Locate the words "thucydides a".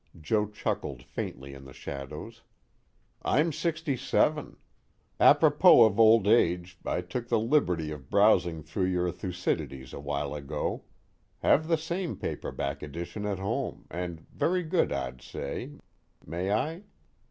9.11-9.99